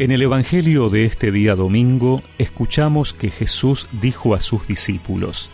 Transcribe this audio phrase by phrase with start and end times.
[0.00, 5.50] En el Evangelio de este día domingo escuchamos que Jesús dijo a sus discípulos,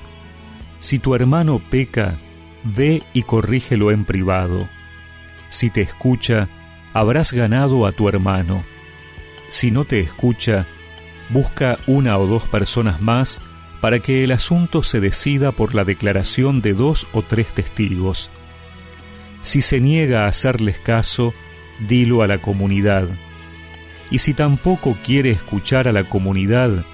[0.80, 2.18] Si tu hermano peca,
[2.62, 4.68] ve y corrígelo en privado.
[5.48, 6.50] Si te escucha,
[6.92, 8.64] habrás ganado a tu hermano.
[9.48, 10.66] Si no te escucha,
[11.30, 13.40] busca una o dos personas más
[13.80, 18.30] para que el asunto se decida por la declaración de dos o tres testigos.
[19.40, 21.32] Si se niega a hacerles caso,
[21.88, 23.08] dilo a la comunidad
[24.14, 26.84] y si tampoco quiere escuchar a la comunidad,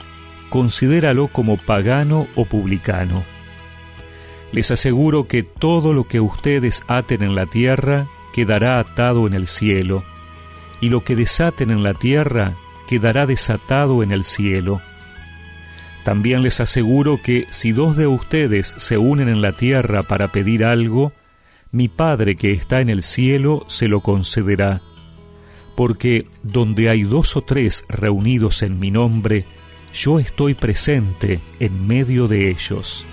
[0.49, 3.25] considéralo como pagano o publicano.
[4.53, 9.49] Les aseguro que todo lo que ustedes aten en la tierra quedará atado en el
[9.49, 10.03] cielo,
[10.81, 12.55] y lo que desaten en la tierra
[12.89, 14.81] quedará desatado en el cielo.
[16.05, 20.65] También les aseguro que si dos de ustedes se unen en la tierra para pedir
[20.65, 21.13] algo,
[21.71, 24.81] mi Padre que está en el cielo se lo concederá
[25.81, 29.47] porque donde hay dos o tres reunidos en mi nombre,
[29.95, 33.07] yo estoy presente en medio de ellos.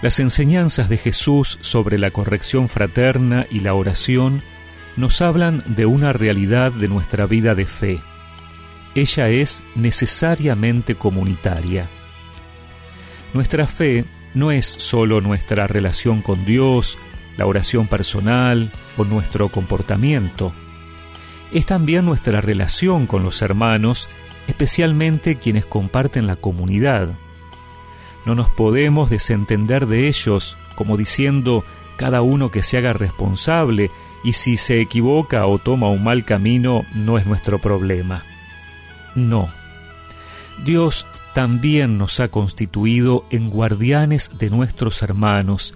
[0.00, 4.44] Las enseñanzas de Jesús sobre la corrección fraterna y la oración
[4.94, 8.00] nos hablan de una realidad de nuestra vida de fe.
[8.94, 11.90] Ella es necesariamente comunitaria.
[13.34, 14.04] Nuestra fe
[14.36, 16.98] no es solo nuestra relación con Dios,
[17.38, 20.52] la oración personal o nuestro comportamiento.
[21.52, 24.10] Es también nuestra relación con los hermanos,
[24.46, 27.14] especialmente quienes comparten la comunidad.
[28.26, 31.64] No nos podemos desentender de ellos como diciendo
[31.96, 33.90] cada uno que se haga responsable
[34.22, 38.22] y si se equivoca o toma un mal camino no es nuestro problema.
[39.14, 39.48] No.
[40.62, 41.06] Dios
[41.36, 45.74] también nos ha constituido en guardianes de nuestros hermanos,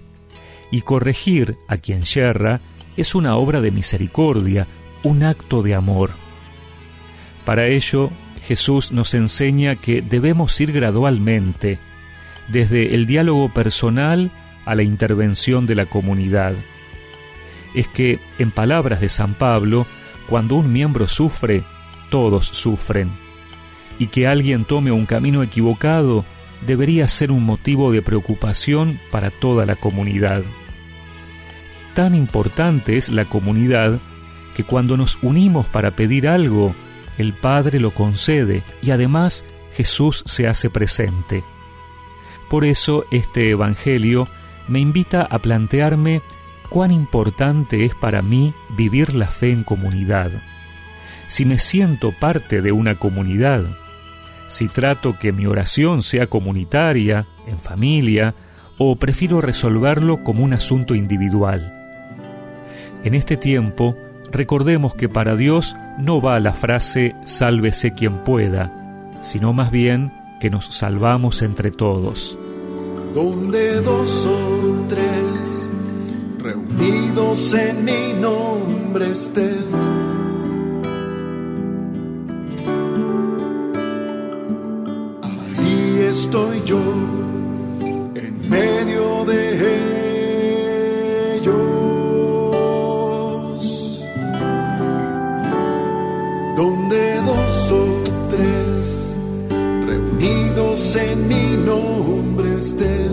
[0.71, 2.61] y corregir a quien yerra
[2.97, 4.65] es una obra de misericordia,
[5.03, 6.13] un acto de amor.
[7.45, 8.09] Para ello,
[8.41, 11.77] Jesús nos enseña que debemos ir gradualmente,
[12.47, 14.31] desde el diálogo personal
[14.65, 16.55] a la intervención de la comunidad.
[17.75, 19.85] Es que, en palabras de San Pablo,
[20.27, 21.63] cuando un miembro sufre,
[22.09, 23.11] todos sufren
[24.01, 26.25] y que alguien tome un camino equivocado
[26.65, 30.41] debería ser un motivo de preocupación para toda la comunidad.
[31.93, 33.99] Tan importante es la comunidad
[34.55, 36.73] que cuando nos unimos para pedir algo,
[37.19, 41.43] el Padre lo concede y además Jesús se hace presente.
[42.49, 44.27] Por eso este Evangelio
[44.67, 46.23] me invita a plantearme
[46.69, 50.31] cuán importante es para mí vivir la fe en comunidad.
[51.27, 53.63] Si me siento parte de una comunidad,
[54.51, 58.35] si trato que mi oración sea comunitaria, en familia,
[58.77, 61.73] o prefiero resolverlo como un asunto individual.
[63.05, 63.95] En este tiempo,
[64.29, 68.73] recordemos que para Dios no va la frase sálvese quien pueda,
[69.21, 72.37] sino más bien que nos salvamos entre todos.
[73.15, 75.69] Donde dos o tres
[76.39, 79.80] reunidos en mi nombre estén
[86.11, 86.81] estoy yo
[88.15, 89.41] en medio de
[91.37, 91.63] ellos,
[96.57, 97.85] donde dos o
[98.29, 99.15] tres
[99.87, 103.11] reunidos en mi nombre estén.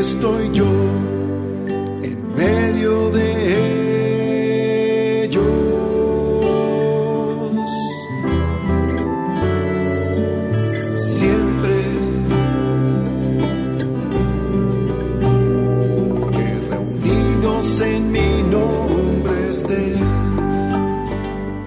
[0.00, 0.69] Estoy yo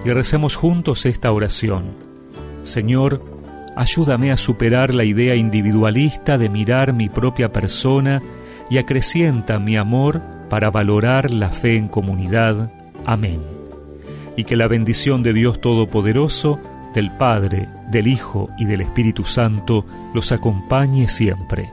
[0.04, 1.84] y recemos juntos esta oración.
[2.62, 3.22] Señor,
[3.76, 8.22] ayúdame a superar la idea individualista de mirar mi propia persona
[8.70, 12.70] y acrecienta mi amor para valorar la fe en comunidad.
[13.06, 13.40] Amén.
[14.36, 16.60] Y que la bendición de Dios Todopoderoso,
[16.94, 19.84] del Padre, del Hijo y del Espíritu Santo
[20.14, 21.70] los acompañe siempre.